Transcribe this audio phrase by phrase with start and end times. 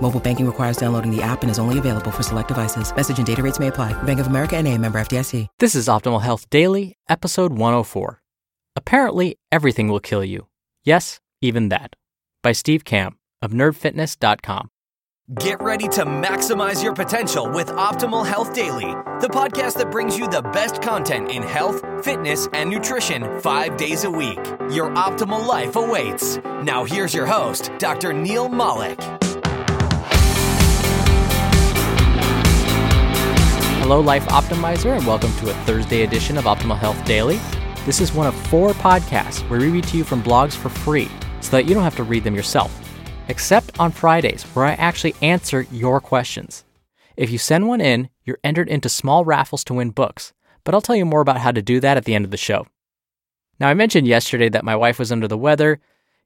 [0.00, 2.94] Mobile banking requires downloading the app and is only available for select devices.
[2.94, 4.00] Message and data rates may apply.
[4.04, 5.48] Bank of America and a member FDIC.
[5.58, 8.22] This is Optimal Health Daily, episode 104.
[8.76, 10.46] Apparently, everything will kill you.
[10.84, 11.96] Yes, even that.
[12.42, 14.68] By Steve Kamb of nerdfitness.com.
[15.40, 20.28] Get ready to maximize your potential with Optimal Health Daily, the podcast that brings you
[20.28, 24.38] the best content in health, fitness, and nutrition five days a week.
[24.70, 26.36] Your optimal life awaits.
[26.62, 28.12] Now, here's your host, Dr.
[28.12, 29.00] Neil Malik.
[33.88, 37.38] Hello, Life Optimizer, and welcome to a Thursday edition of Optimal Health Daily.
[37.84, 41.08] This is one of four podcasts where we read to you from blogs for free
[41.40, 42.76] so that you don't have to read them yourself
[43.28, 46.64] except on Fridays, where I actually answer your questions.
[47.16, 50.32] If you send one in, you're entered into small raffles to win books,
[50.64, 52.36] but I'll tell you more about how to do that at the end of the
[52.36, 52.66] show.
[53.60, 55.78] Now, I mentioned yesterday that my wife was under the weather.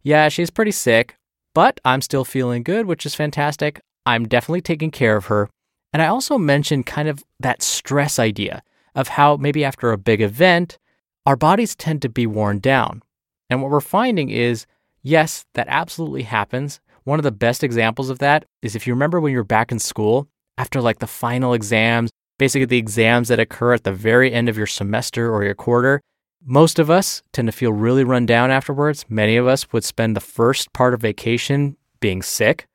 [0.03, 1.19] Yeah, she's pretty sick,
[1.55, 3.83] but I'm still feeling good, which is fantastic.
[4.06, 5.50] I'm definitely taking care of her.
[5.92, 8.62] And I also mentioned kind of that stress idea
[8.94, 10.78] of how maybe after a big event,
[11.27, 13.02] our bodies tend to be worn down.
[13.48, 14.66] And what we're finding is,
[15.02, 16.80] yes, that absolutely happens.
[17.05, 19.78] One of the best examples of that is if you remember when you're back in
[19.78, 20.28] school,
[20.59, 24.56] after like the final exams, basically the exams that occur at the very end of
[24.56, 26.00] your semester or your quarter,
[26.42, 29.04] most of us tend to feel really run down afterwards.
[29.09, 32.66] Many of us would spend the first part of vacation being sick.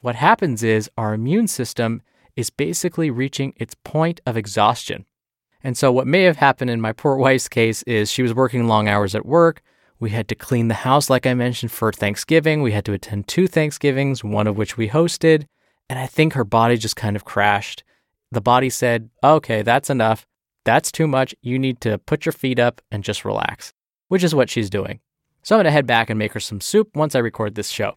[0.00, 2.02] What happens is our immune system
[2.40, 5.04] is basically reaching its point of exhaustion.
[5.62, 8.66] And so, what may have happened in my poor wife's case is she was working
[8.66, 9.62] long hours at work.
[9.98, 12.62] We had to clean the house, like I mentioned, for Thanksgiving.
[12.62, 15.46] We had to attend two Thanksgivings, one of which we hosted.
[15.90, 17.84] And I think her body just kind of crashed.
[18.32, 20.26] The body said, okay, that's enough.
[20.64, 21.34] That's too much.
[21.42, 23.74] You need to put your feet up and just relax,
[24.08, 25.00] which is what she's doing.
[25.42, 27.70] So I'm going to head back and make her some soup once I record this
[27.70, 27.94] show.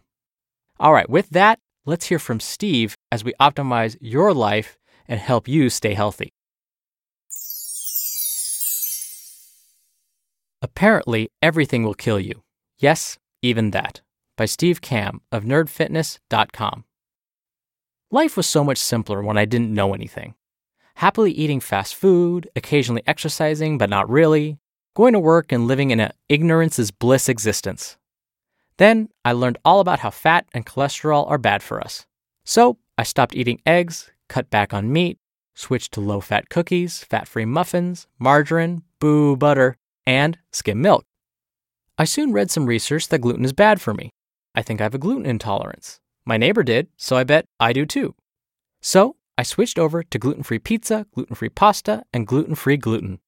[0.80, 4.78] All right, with that, let's hear from Steve as we optimize your life
[5.08, 6.34] and help you stay healthy.
[10.62, 12.44] Apparently, everything will kill you.
[12.80, 14.02] Yes, even that.
[14.38, 16.86] By Steve Kamb of nerdfitness.com.
[18.12, 20.36] Life was so much simpler when I didn't know anything.
[20.96, 24.58] Happily eating fast food, occasionally exercising, but not really,
[24.96, 27.98] going to work and living in an ignorance is bliss existence.
[28.78, 32.06] Then I learned all about how fat and cholesterol are bad for us.
[32.46, 35.18] So I stopped eating eggs, cut back on meat,
[35.56, 41.06] switched to low fat cookies, fat free muffins, margarine, boo butter, and skim milk.
[41.98, 44.10] I soon read some research that gluten is bad for me.
[44.56, 46.00] I think I have a gluten intolerance.
[46.26, 48.16] My neighbor did, so I bet I do too.
[48.82, 53.20] So I switched over to gluten free pizza, gluten free pasta, and gluten free gluten.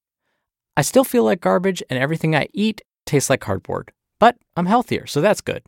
[0.78, 5.08] I still feel like garbage, and everything I eat tastes like cardboard, but I'm healthier,
[5.08, 5.64] so that's good.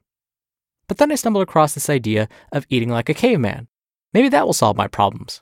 [0.88, 3.68] But then I stumbled across this idea of eating like a caveman.
[4.14, 5.42] Maybe that will solve my problems.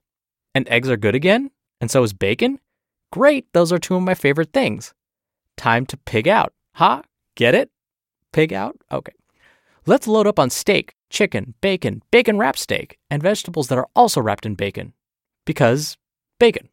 [0.54, 2.60] And eggs are good again, and so is bacon?
[3.12, 4.94] Great, those are two of my favorite things.
[5.58, 6.54] Time to pig out.
[6.76, 6.98] Ha?
[6.98, 7.02] Huh?
[7.36, 7.70] Get it?
[8.34, 8.78] Pig out?
[8.92, 9.14] Okay.
[9.86, 14.20] Let's load up on steak, chicken, bacon, bacon wrapped steak, and vegetables that are also
[14.20, 14.94] wrapped in bacon.
[15.46, 15.96] Because
[16.40, 16.70] bacon.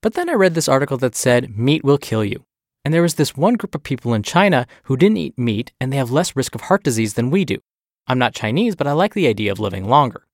[0.00, 2.44] But then I read this article that said meat will kill you.
[2.84, 5.92] And there was this one group of people in China who didn't eat meat and
[5.92, 7.58] they have less risk of heart disease than we do.
[8.06, 10.26] I'm not Chinese, but I like the idea of living longer.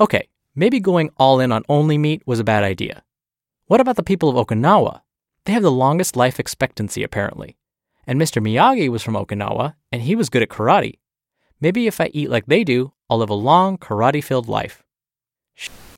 [0.00, 3.02] Okay, maybe going all in on only meat was a bad idea.
[3.66, 5.02] What about the people of Okinawa?
[5.44, 7.56] They have the longest life expectancy, apparently.
[8.06, 8.42] And Mr.
[8.42, 10.98] Miyagi was from Okinawa, and he was good at karate.
[11.60, 14.82] Maybe if I eat like they do, I'll live a long, karate filled life.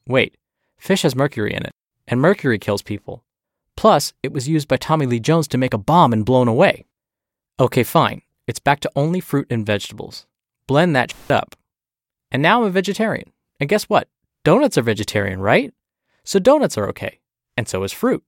[0.07, 0.37] Wait,
[0.79, 1.73] fish has mercury in it,
[2.07, 3.25] and mercury kills people.
[3.77, 6.85] Plus, it was used by Tommy Lee Jones to make a bomb and blown away.
[7.61, 8.23] Okay, fine.
[8.47, 10.27] It's back to only fruit and vegetables.
[10.67, 11.55] Blend that up.
[12.31, 13.33] And now I'm a vegetarian.
[13.61, 14.09] And guess what?
[14.45, 15.73] Donuts are vegetarian, right?
[16.25, 17.21] So donuts are okay.
[17.57, 18.23] And so is fruit.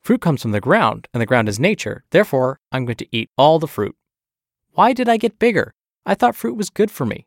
[0.00, 2.04] Fruit comes from the ground, and the ground is nature.
[2.10, 3.96] Therefore, I'm going to eat all the fruit.
[4.72, 5.74] Why did I get bigger?
[6.04, 7.26] I thought fruit was good for me.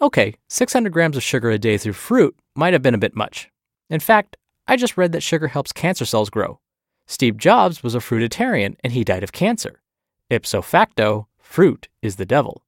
[0.00, 3.50] Okay, 600 grams of sugar a day through fruit might have been a bit much.
[3.90, 4.36] In fact,
[4.66, 6.60] I just read that sugar helps cancer cells grow.
[7.06, 9.80] Steve Jobs was a fruitarian and he died of cancer.
[10.30, 12.64] Ipso facto, fruit is the devil.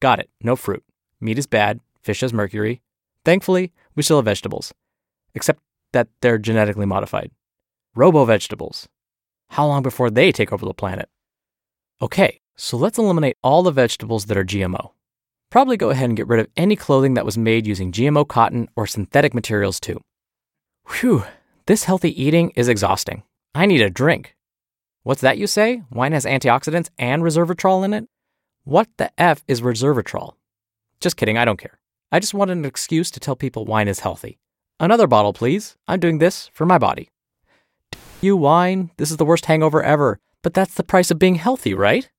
[0.00, 0.84] Got it, no fruit.
[1.20, 2.82] Meat is bad, fish has mercury.
[3.24, 4.72] Thankfully, we still have vegetables,
[5.34, 5.60] except
[5.92, 7.30] that they're genetically modified.
[7.94, 8.88] Robo vegetables.
[9.50, 11.08] How long before they take over the planet?
[12.00, 14.90] Okay, so let's eliminate all the vegetables that are GMO.
[15.50, 18.68] Probably go ahead and get rid of any clothing that was made using GMO cotton
[18.76, 20.00] or synthetic materials too.
[20.88, 21.24] Whew,
[21.66, 23.22] this healthy eating is exhausting.
[23.56, 24.36] I need a drink.
[25.02, 25.80] What's that you say?
[25.90, 28.06] Wine has antioxidants and resveratrol in it?
[28.64, 30.34] What the F is resveratrol?
[31.00, 31.78] Just kidding, I don't care.
[32.12, 34.38] I just wanted an excuse to tell people wine is healthy.
[34.78, 35.74] Another bottle, please.
[35.88, 37.08] I'm doing this for my body.
[38.20, 41.72] You wine, this is the worst hangover ever, but that's the price of being healthy,
[41.72, 42.10] right?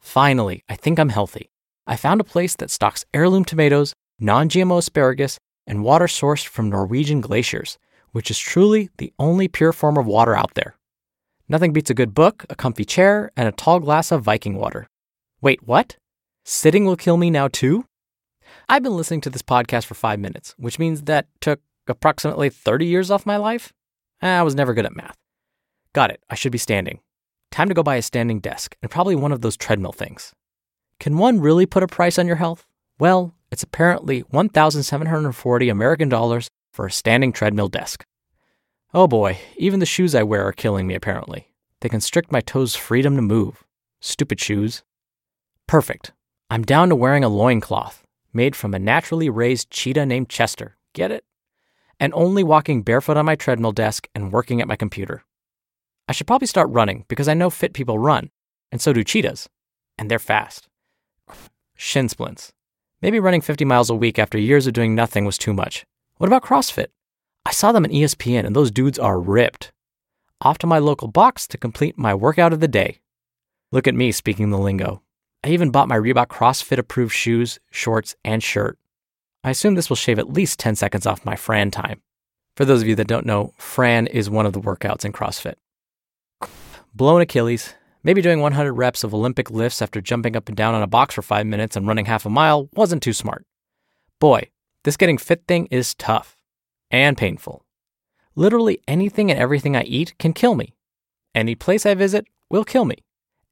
[0.00, 1.50] Finally, I think I'm healthy.
[1.88, 6.70] I found a place that stocks heirloom tomatoes, non GMO asparagus, and water sourced from
[6.70, 7.78] Norwegian glaciers,
[8.12, 10.76] which is truly the only pure form of water out there.
[11.48, 14.86] Nothing beats a good book, a comfy chair, and a tall glass of Viking water.
[15.40, 15.96] Wait, what?
[16.44, 17.84] Sitting will kill me now too?
[18.68, 22.86] I've been listening to this podcast for five minutes, which means that took approximately 30
[22.86, 23.72] years off my life.
[24.22, 25.16] Eh, I was never good at math.
[25.92, 27.00] Got it, I should be standing.
[27.50, 30.32] Time to go buy a standing desk and probably one of those treadmill things.
[31.00, 32.64] Can one really put a price on your health?
[32.98, 38.04] Well, it's apparently 1,740 American dollars for a standing treadmill desk.
[38.94, 41.48] Oh boy, even the shoes I wear are killing me apparently.
[41.80, 43.64] They constrict my toes' freedom to move.
[44.00, 44.82] Stupid shoes.
[45.66, 46.12] Perfect.
[46.50, 48.02] I'm down to wearing a loincloth
[48.32, 50.76] made from a naturally raised cheetah named Chester.
[50.94, 51.24] Get it?
[52.00, 55.24] And only walking barefoot on my treadmill desk and working at my computer.
[56.08, 58.30] I should probably start running because I know fit people run,
[58.70, 59.48] and so do cheetahs.
[59.98, 60.68] And they're fast.
[61.76, 62.52] Shin splints.
[63.00, 65.84] Maybe running 50 miles a week after years of doing nothing was too much.
[66.22, 66.86] What about CrossFit?
[67.44, 69.72] I saw them on ESPN and those dudes are ripped.
[70.40, 73.00] Off to my local box to complete my workout of the day.
[73.72, 75.02] Look at me speaking the lingo.
[75.42, 78.78] I even bought my Reebok CrossFit approved shoes, shorts, and shirt.
[79.42, 82.00] I assume this will shave at least 10 seconds off my Fran time.
[82.56, 85.56] For those of you that don't know, Fran is one of the workouts in CrossFit.
[86.94, 87.74] Blown Achilles,
[88.04, 91.16] Maybe doing 100 reps of Olympic lifts after jumping up and down on a box
[91.16, 93.44] for five minutes and running half a mile wasn't too smart.
[94.20, 94.50] Boy,
[94.84, 96.36] this getting fit thing is tough
[96.90, 97.64] and painful.
[98.34, 100.74] Literally anything and everything I eat can kill me.
[101.34, 102.96] Any place I visit will kill me.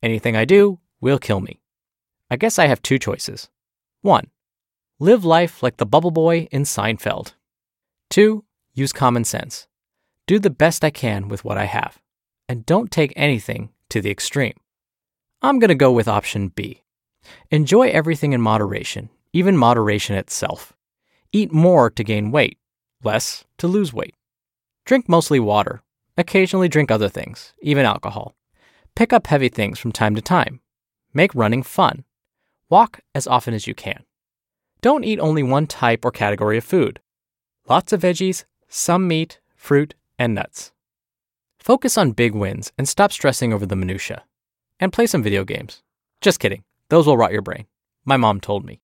[0.02, 1.60] Anything I do will kill me.
[2.30, 3.48] I guess I have two choices.
[4.02, 4.28] One,
[4.98, 7.34] live life like the bubble boy in Seinfeld.
[8.08, 8.44] Two,
[8.74, 9.66] use common sense.
[10.26, 12.00] Do the best I can with what I have.
[12.48, 14.54] And don't take anything to the extreme.
[15.42, 16.82] I'm going to go with option B.
[17.50, 20.72] Enjoy everything in moderation, even moderation itself.
[21.32, 22.58] Eat more to gain weight,
[23.04, 24.14] less to lose weight.
[24.84, 25.82] Drink mostly water.
[26.16, 28.34] Occasionally drink other things, even alcohol.
[28.96, 30.60] Pick up heavy things from time to time.
[31.14, 32.04] Make running fun.
[32.68, 34.04] Walk as often as you can.
[34.80, 37.00] Don't eat only one type or category of food.
[37.68, 40.72] Lots of veggies, some meat, fruit, and nuts.
[41.58, 44.24] Focus on big wins and stop stressing over the minutiae.
[44.80, 45.82] And play some video games.
[46.20, 46.64] Just kidding.
[46.88, 47.66] Those will rot your brain.
[48.04, 48.80] My mom told me.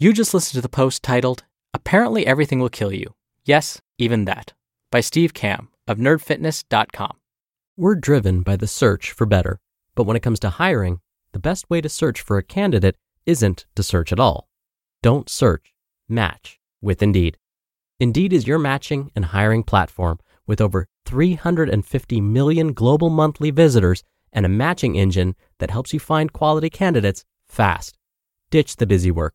[0.00, 1.42] You just listened to the post titled,
[1.74, 3.14] Apparently Everything Will Kill You.
[3.44, 4.52] Yes, even that,
[4.92, 7.16] by Steve Kamb of nerdfitness.com.
[7.76, 9.58] We're driven by the search for better.
[9.96, 11.00] But when it comes to hiring,
[11.32, 14.48] the best way to search for a candidate isn't to search at all.
[15.02, 15.74] Don't search,
[16.08, 17.36] match with Indeed.
[17.98, 24.46] Indeed is your matching and hiring platform with over 350 million global monthly visitors and
[24.46, 27.98] a matching engine that helps you find quality candidates fast.
[28.50, 29.34] Ditch the busy work.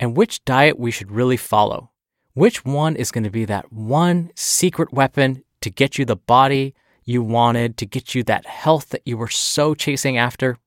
[0.00, 1.90] and which diet we should really follow.
[2.34, 6.74] Which one is going to be that one secret weapon to get you the body
[7.04, 10.58] you wanted, to get you that health that you were so chasing after?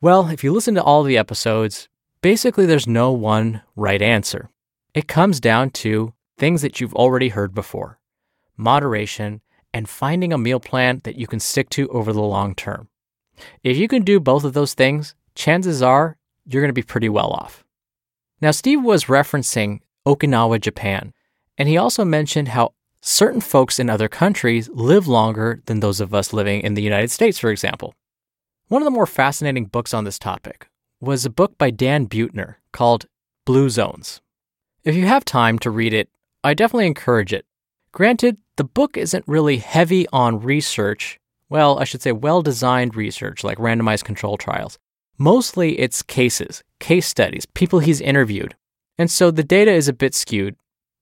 [0.00, 1.88] Well, if you listen to all the episodes,
[2.22, 4.50] basically there's no one right answer.
[4.94, 7.98] It comes down to things that you've already heard before
[8.56, 9.40] moderation
[9.72, 12.88] and finding a meal plan that you can stick to over the long term.
[13.62, 17.08] If you can do both of those things, chances are you're going to be pretty
[17.08, 17.64] well off.
[18.40, 21.12] Now, Steve was referencing Okinawa, Japan,
[21.58, 26.14] and he also mentioned how certain folks in other countries live longer than those of
[26.14, 27.94] us living in the United States, for example.
[28.68, 30.68] One of the more fascinating books on this topic
[31.00, 33.06] was a book by Dan Buettner called
[33.44, 34.20] Blue Zones.
[34.84, 36.08] If you have time to read it,
[36.42, 37.44] I definitely encourage it.
[37.92, 41.18] Granted, the book isn't really heavy on research,
[41.48, 44.78] well, I should say well designed research like randomized control trials.
[45.18, 48.56] Mostly it's cases, case studies, people he's interviewed.
[48.98, 50.56] And so the data is a bit skewed,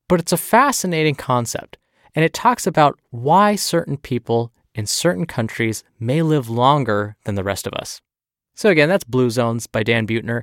[0.09, 1.79] but it's a fascinating concept.
[2.15, 7.45] And it talks about why certain people in certain countries may live longer than the
[7.45, 8.01] rest of us.
[8.55, 10.43] So, again, that's Blue Zones by Dan Buettner.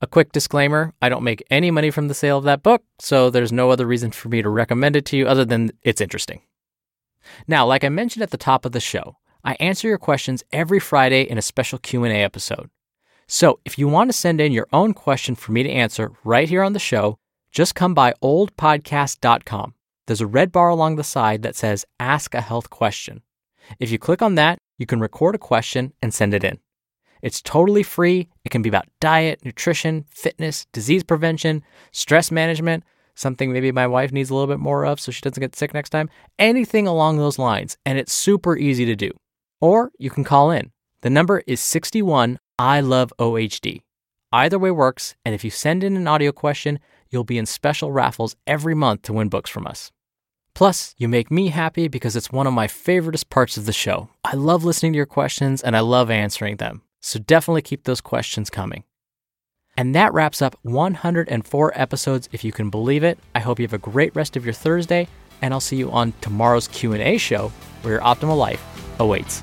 [0.00, 3.30] A quick disclaimer I don't make any money from the sale of that book, so
[3.30, 6.42] there's no other reason for me to recommend it to you other than it's interesting.
[7.46, 10.80] Now, like I mentioned at the top of the show, I answer your questions every
[10.80, 12.70] Friday in a special Q&A episode.
[13.34, 16.46] So, if you want to send in your own question for me to answer right
[16.46, 17.16] here on the show,
[17.50, 19.72] just come by oldpodcast.com.
[20.06, 23.22] There's a red bar along the side that says Ask a Health Question.
[23.80, 26.58] If you click on that, you can record a question and send it in.
[27.22, 28.28] It's totally free.
[28.44, 32.84] It can be about diet, nutrition, fitness, disease prevention, stress management,
[33.14, 35.72] something maybe my wife needs a little bit more of so she doesn't get sick
[35.72, 37.78] next time, anything along those lines.
[37.86, 39.10] And it's super easy to do.
[39.58, 40.70] Or you can call in.
[41.00, 43.80] The number is 61 I love OHD.
[44.32, 46.78] Either way works, and if you send in an audio question,
[47.10, 49.90] you'll be in special raffles every month to win books from us.
[50.54, 54.10] Plus, you make me happy because it's one of my favoriteest parts of the show.
[54.22, 56.82] I love listening to your questions and I love answering them.
[57.00, 58.84] So definitely keep those questions coming.
[59.76, 63.18] And that wraps up 104 episodes if you can believe it.
[63.34, 65.08] I hope you have a great rest of your Thursday
[65.40, 67.48] and I'll see you on tomorrow's Q&A show
[67.82, 68.62] where your optimal life
[69.00, 69.42] awaits.